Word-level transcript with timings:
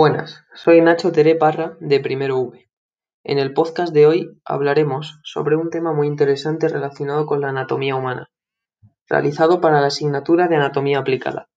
Buenas, 0.00 0.44
soy 0.54 0.80
Nacho 0.80 1.10
Teré 1.10 1.34
Parra 1.34 1.76
de 1.80 1.98
Primero 1.98 2.38
V. 2.38 2.68
En 3.24 3.40
el 3.40 3.52
podcast 3.52 3.92
de 3.92 4.06
hoy 4.06 4.40
hablaremos 4.44 5.18
sobre 5.24 5.56
un 5.56 5.70
tema 5.70 5.92
muy 5.92 6.06
interesante 6.06 6.68
relacionado 6.68 7.26
con 7.26 7.40
la 7.40 7.48
anatomía 7.48 7.96
humana, 7.96 8.30
realizado 9.08 9.60
para 9.60 9.80
la 9.80 9.88
asignatura 9.88 10.46
de 10.46 10.54
Anatomía 10.54 11.00
Aplicada. 11.00 11.48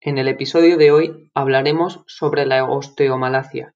En 0.00 0.18
el 0.18 0.28
episodio 0.28 0.76
de 0.76 0.92
hoy 0.92 1.32
hablaremos 1.34 2.04
sobre 2.06 2.46
la 2.46 2.70
osteomalacia, 2.70 3.74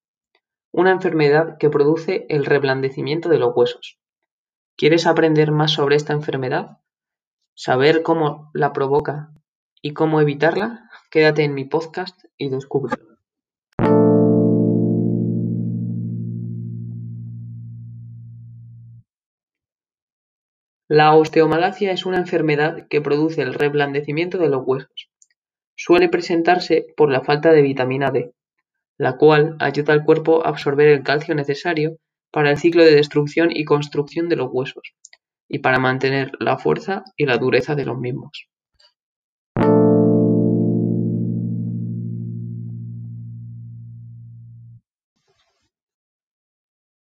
una 0.77 0.91
enfermedad 0.91 1.57
que 1.59 1.71
produce 1.71 2.27
el 2.29 2.45
reblandecimiento 2.45 3.29
de 3.29 3.39
los 3.39 3.55
huesos. 3.55 4.01
¿Quieres 4.77 5.07
aprender 5.07 5.53
más 5.53 5.71
sobre 5.71 5.95
esta 5.95 6.13
enfermedad? 6.13 6.79
¿Saber 7.55 8.03
cómo 8.03 8.51
la 8.55 8.73
provoca 8.73 9.33
y 9.81 9.93
cómo 9.93 10.21
evitarla? 10.21 10.91
Quédate 11.13 11.45
en 11.45 11.55
mi 11.55 11.65
podcast 11.65 12.25
y 12.37 12.49
descúbrelo. 12.49 13.19
La 20.89 21.15
osteomalacia 21.15 21.93
es 21.93 22.05
una 22.05 22.19
enfermedad 22.19 22.89
que 22.89 23.01
produce 23.01 23.43
el 23.43 23.55
reblandecimiento 23.55 24.39
de 24.39 24.49
los 24.49 24.67
huesos. 24.67 25.09
Suele 25.77 26.09
presentarse 26.09 26.85
por 26.97 27.13
la 27.13 27.21
falta 27.21 27.53
de 27.53 27.63
vitamina 27.63 28.11
D, 28.11 28.35
la 28.99 29.17
cual 29.17 29.57
ayuda 29.59 29.93
al 29.93 30.05
cuerpo 30.05 30.45
a 30.45 30.51
absorber 30.51 30.89
el 30.89 31.03
calcio 31.03 31.35
necesario 31.35 31.99
para 32.31 32.51
el 32.51 32.59
ciclo 32.59 32.85
de 32.85 32.95
destrucción 32.95 33.51
y 33.53 33.65
construcción 33.65 34.29
de 34.29 34.37
los 34.37 34.49
huesos, 34.53 34.95
y 35.49 35.61
para 35.61 35.79
mantener 35.79 36.33
la 36.41 36.59
fuerza 36.59 37.05
y 37.17 37.27
la 37.27 37.39
dureza 37.39 37.75
de 37.75 37.85
los 37.85 37.99
mismos. 37.99 38.49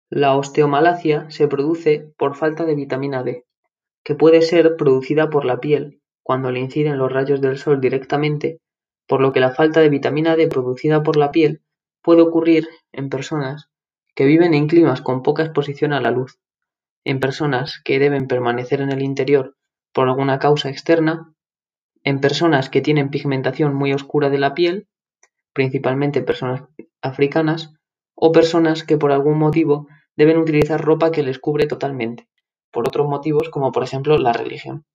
La 0.09 0.35
osteomalacia 0.35 1.29
se 1.29 1.47
produce 1.47 2.11
por 2.17 2.35
falta 2.35 2.65
de 2.65 2.75
vitamina 2.75 3.23
D, 3.23 3.45
que 4.03 4.15
puede 4.15 4.41
ser 4.41 4.75
producida 4.75 5.29
por 5.29 5.45
la 5.45 5.61
piel 5.61 6.01
cuando 6.21 6.51
le 6.51 6.59
inciden 6.59 6.97
los 6.97 7.11
rayos 7.11 7.39
del 7.39 7.57
sol 7.57 7.79
directamente, 7.79 8.59
por 9.07 9.21
lo 9.21 9.31
que 9.31 9.39
la 9.39 9.51
falta 9.51 9.79
de 9.79 9.87
vitamina 9.87 10.35
D 10.35 10.47
producida 10.47 11.01
por 11.01 11.15
la 11.15 11.31
piel 11.31 11.61
puede 12.01 12.21
ocurrir 12.21 12.67
en 12.91 13.09
personas 13.09 13.69
que 14.15 14.25
viven 14.25 14.53
en 14.53 14.67
climas 14.67 15.01
con 15.01 15.23
poca 15.23 15.43
exposición 15.43 15.93
a 15.93 16.01
la 16.01 16.11
luz, 16.11 16.39
en 17.03 17.19
personas 17.19 17.81
que 17.83 17.99
deben 17.99 18.27
permanecer 18.27 18.81
en 18.81 18.91
el 18.91 19.01
interior 19.01 19.55
por 19.93 20.07
alguna 20.07 20.39
causa 20.39 20.69
externa, 20.69 21.33
en 22.03 22.19
personas 22.19 22.69
que 22.69 22.81
tienen 22.81 23.09
pigmentación 23.09 23.73
muy 23.73 23.93
oscura 23.93 24.29
de 24.29 24.37
la 24.39 24.53
piel, 24.53 24.87
principalmente 25.53 26.21
personas 26.21 26.63
africanas, 27.01 27.73
o 28.15 28.31
personas 28.31 28.83
que 28.83 28.97
por 28.97 29.11
algún 29.11 29.37
motivo 29.37 29.87
deben 30.15 30.37
utilizar 30.37 30.79
ropa 30.79 31.11
que 31.11 31.23
les 31.23 31.39
cubre 31.39 31.67
totalmente, 31.67 32.27
por 32.71 32.87
otros 32.87 33.07
motivos 33.07 33.49
como 33.49 33.71
por 33.71 33.83
ejemplo 33.83 34.17
la 34.17 34.33
religión. 34.33 34.85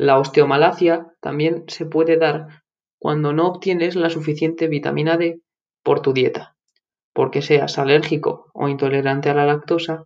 La 0.00 0.20
osteomalacia 0.20 1.08
también 1.20 1.64
se 1.66 1.84
puede 1.84 2.16
dar 2.16 2.62
cuando 3.00 3.32
no 3.32 3.48
obtienes 3.48 3.96
la 3.96 4.10
suficiente 4.10 4.68
vitamina 4.68 5.16
D 5.16 5.40
por 5.82 6.02
tu 6.02 6.12
dieta, 6.12 6.56
porque 7.12 7.42
seas 7.42 7.78
alérgico 7.80 8.48
o 8.54 8.68
intolerante 8.68 9.28
a 9.28 9.34
la 9.34 9.44
lactosa, 9.44 10.04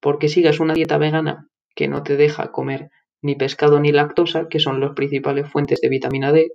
porque 0.00 0.30
sigas 0.30 0.58
una 0.58 0.72
dieta 0.72 0.96
vegana 0.96 1.48
que 1.74 1.86
no 1.86 2.02
te 2.02 2.16
deja 2.16 2.50
comer 2.50 2.88
ni 3.20 3.34
pescado 3.34 3.78
ni 3.78 3.92
lactosa, 3.92 4.48
que 4.48 4.58
son 4.58 4.80
las 4.80 4.94
principales 4.94 5.50
fuentes 5.50 5.82
de 5.82 5.90
vitamina 5.90 6.32
D, 6.32 6.52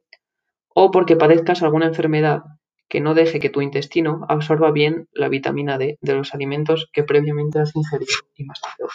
o 0.73 0.89
porque 0.89 1.15
padezcas 1.15 1.61
alguna 1.61 1.85
enfermedad 1.85 2.41
que 2.89 2.99
no 2.99 3.13
deje 3.13 3.39
que 3.39 3.51
tu 3.51 3.61
intestino 3.61 4.25
absorba 4.27 4.71
bien 4.71 5.07
la 5.11 5.29
vitamina 5.29 5.77
D 5.77 5.99
de 6.01 6.13
los 6.15 6.33
alimentos 6.33 6.89
que 6.91 7.03
previamente 7.03 7.59
has 7.59 7.75
ingerido 7.75 8.11
y 8.35 8.43
masticado. 8.45 8.89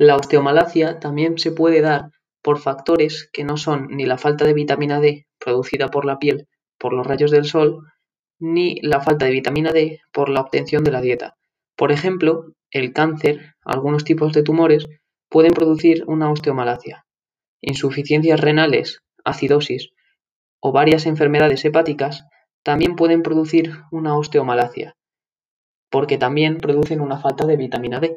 La 0.00 0.16
osteomalacia 0.16 0.98
también 0.98 1.36
se 1.36 1.52
puede 1.52 1.82
dar 1.82 2.12
por 2.40 2.58
factores 2.58 3.28
que 3.34 3.44
no 3.44 3.58
son 3.58 3.88
ni 3.88 4.06
la 4.06 4.16
falta 4.16 4.46
de 4.46 4.54
vitamina 4.54 4.98
D 4.98 5.26
producida 5.38 5.88
por 5.88 6.06
la 6.06 6.18
piel 6.18 6.48
por 6.78 6.94
los 6.94 7.06
rayos 7.06 7.30
del 7.30 7.44
sol, 7.44 7.84
ni 8.38 8.80
la 8.80 9.02
falta 9.02 9.26
de 9.26 9.32
vitamina 9.32 9.72
D 9.72 10.00
por 10.10 10.30
la 10.30 10.40
obtención 10.40 10.84
de 10.84 10.90
la 10.90 11.02
dieta. 11.02 11.36
Por 11.76 11.92
ejemplo, 11.92 12.46
el 12.70 12.94
cáncer, 12.94 13.56
algunos 13.62 14.04
tipos 14.04 14.32
de 14.32 14.42
tumores, 14.42 14.86
pueden 15.28 15.52
producir 15.52 16.04
una 16.06 16.30
osteomalacia. 16.30 17.04
Insuficiencias 17.60 18.40
renales, 18.40 19.02
acidosis 19.22 19.90
o 20.60 20.72
varias 20.72 21.04
enfermedades 21.04 21.62
hepáticas 21.66 22.24
también 22.62 22.96
pueden 22.96 23.22
producir 23.22 23.74
una 23.92 24.16
osteomalacia, 24.16 24.96
porque 25.90 26.16
también 26.16 26.56
producen 26.56 27.02
una 27.02 27.18
falta 27.18 27.44
de 27.44 27.58
vitamina 27.58 28.00
D. 28.00 28.14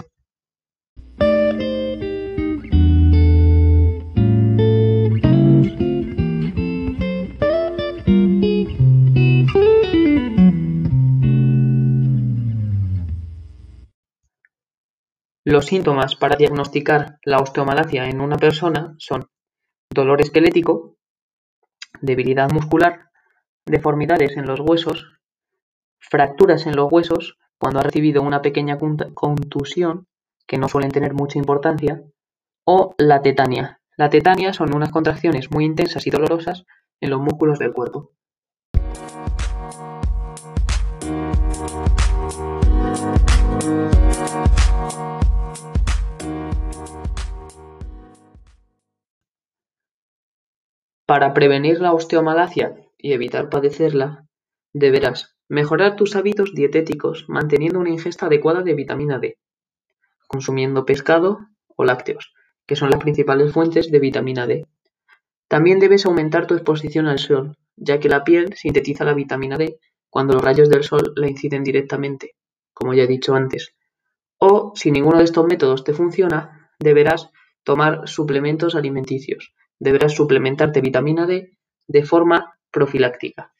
Los 15.45 15.65
síntomas 15.65 16.15
para 16.15 16.37
diagnosticar 16.37 17.19
la 17.23 17.39
osteomalacia 17.39 18.05
en 18.05 18.21
una 18.21 18.37
persona 18.37 18.95
son 18.97 19.29
dolor 19.93 20.21
esquelético, 20.21 20.95
debilidad 22.01 22.49
muscular, 22.49 23.09
deformidades 23.65 24.37
en 24.37 24.45
los 24.45 24.61
huesos, 24.61 25.19
fracturas 25.99 26.65
en 26.65 26.77
los 26.77 26.89
huesos 26.89 27.37
cuando 27.57 27.81
ha 27.81 27.83
recibido 27.83 28.21
una 28.21 28.41
pequeña 28.41 28.77
contusión, 28.77 30.07
que 30.47 30.57
no 30.57 30.69
suelen 30.69 30.91
tener 30.91 31.13
mucha 31.13 31.39
importancia, 31.39 32.01
o 32.65 32.95
la 32.97 33.21
tetania. 33.21 33.81
La 33.97 34.09
tetania 34.09 34.53
son 34.53 34.73
unas 34.73 34.91
contracciones 34.91 35.51
muy 35.51 35.65
intensas 35.65 36.07
y 36.07 36.09
dolorosas 36.09 36.63
en 37.01 37.09
los 37.09 37.19
músculos 37.19 37.59
del 37.59 37.73
cuerpo. 37.73 38.13
Para 51.13 51.35
prevenir 51.35 51.79
la 51.79 51.93
osteomalacia 51.93 52.75
y 52.97 53.13
evitar 53.13 53.47
padecerla, 53.47 54.25
deberás 54.73 55.35
mejorar 55.47 55.95
tus 55.95 56.15
hábitos 56.15 56.55
dietéticos 56.55 57.25
manteniendo 57.27 57.79
una 57.79 57.91
ingesta 57.91 58.25
adecuada 58.25 58.63
de 58.63 58.73
vitamina 58.73 59.19
D, 59.19 59.37
consumiendo 60.25 60.87
pescado 60.87 61.37
o 61.67 61.83
lácteos, 61.83 62.33
que 62.65 62.75
son 62.75 62.89
las 62.89 62.99
principales 62.99 63.53
fuentes 63.53 63.91
de 63.91 63.99
vitamina 63.99 64.47
D. 64.47 64.65
También 65.47 65.77
debes 65.77 66.07
aumentar 66.07 66.47
tu 66.47 66.55
exposición 66.55 67.05
al 67.05 67.19
sol, 67.19 67.57
ya 67.75 67.99
que 67.99 68.09
la 68.09 68.23
piel 68.23 68.55
sintetiza 68.55 69.05
la 69.05 69.13
vitamina 69.13 69.59
D 69.59 69.77
cuando 70.09 70.33
los 70.33 70.43
rayos 70.43 70.67
del 70.67 70.83
sol 70.83 71.13
la 71.15 71.27
inciden 71.27 71.63
directamente, 71.63 72.33
como 72.73 72.95
ya 72.95 73.03
he 73.03 73.07
dicho 73.07 73.35
antes. 73.35 73.75
O, 74.39 74.73
si 74.73 74.89
ninguno 74.89 75.19
de 75.19 75.25
estos 75.25 75.45
métodos 75.45 75.83
te 75.83 75.93
funciona, 75.93 76.71
deberás 76.79 77.29
tomar 77.63 78.07
suplementos 78.07 78.73
alimenticios, 78.73 79.53
deberás 79.83 80.13
suplementarte 80.15 80.81
vitamina 80.81 81.25
D 81.27 81.57
de 81.87 82.03
forma 82.03 82.57
profiláctica. 82.71 83.53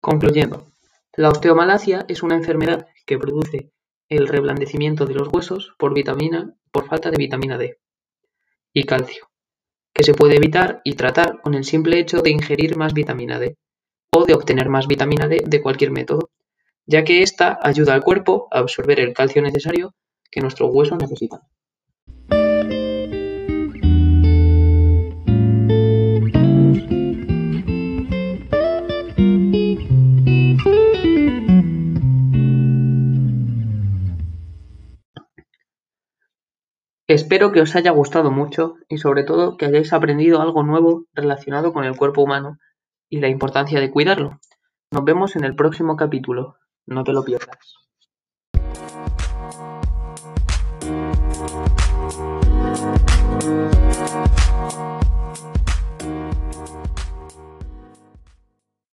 Concluyendo, 0.00 0.66
la 1.16 1.28
osteomalacia 1.28 2.04
es 2.08 2.22
una 2.22 2.36
enfermedad 2.36 2.86
que 3.04 3.18
produce 3.18 3.72
el 4.08 4.28
reblandecimiento 4.28 5.04
de 5.04 5.14
los 5.14 5.28
huesos 5.28 5.74
por 5.78 5.92
vitamina 5.92 6.54
por 6.70 6.86
falta 6.86 7.10
de 7.10 7.18
vitamina 7.18 7.58
D. 7.58 7.78
y 8.72 8.84
calcio, 8.84 9.28
que 9.92 10.04
se 10.04 10.14
puede 10.14 10.36
evitar 10.36 10.80
y 10.84 10.94
tratar 10.94 11.40
con 11.42 11.54
el 11.54 11.64
simple 11.64 11.98
hecho 11.98 12.22
de 12.22 12.30
ingerir 12.30 12.76
más 12.76 12.94
vitamina 12.94 13.38
D 13.38 13.56
o 14.14 14.24
de 14.24 14.34
obtener 14.34 14.68
más 14.68 14.86
vitamina 14.86 15.26
D 15.28 15.42
de 15.46 15.60
cualquier 15.60 15.90
método, 15.90 16.27
ya 16.88 17.04
que 17.04 17.22
ésta 17.22 17.58
ayuda 17.62 17.92
al 17.92 18.02
cuerpo 18.02 18.48
a 18.50 18.60
absorber 18.60 18.98
el 18.98 19.12
calcio 19.12 19.42
necesario 19.42 19.94
que 20.30 20.40
nuestros 20.40 20.70
huesos 20.72 20.98
necesitan. 20.98 21.40
Espero 37.06 37.52
que 37.52 37.60
os 37.60 37.74
haya 37.76 37.90
gustado 37.90 38.30
mucho 38.30 38.76
y 38.88 38.98
sobre 38.98 39.24
todo 39.24 39.56
que 39.56 39.66
hayáis 39.66 39.92
aprendido 39.92 40.40
algo 40.40 40.62
nuevo 40.62 41.04
relacionado 41.12 41.72
con 41.72 41.84
el 41.84 41.96
cuerpo 41.96 42.22
humano 42.22 42.58
y 43.10 43.20
la 43.20 43.28
importancia 43.28 43.80
de 43.80 43.90
cuidarlo. 43.90 44.40
Nos 44.90 45.04
vemos 45.04 45.36
en 45.36 45.44
el 45.44 45.54
próximo 45.54 45.96
capítulo. 45.96 46.56
No 46.88 47.04
te 47.04 47.12
lo 47.12 47.22
pierdas. 47.22 47.58